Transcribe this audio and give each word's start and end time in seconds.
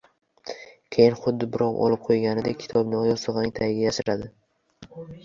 Keyin 0.95 1.17
xuddi 1.25 1.49
birov 1.55 1.77
olib 1.87 2.01
qo‘yadigandek, 2.07 2.57
kitobni 2.63 3.03
yostig‘ining 3.09 3.55
tagiga 3.61 3.85
yashirardi. 3.91 4.31